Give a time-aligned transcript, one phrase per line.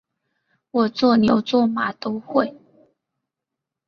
[0.71, 2.59] 我做牛做马都会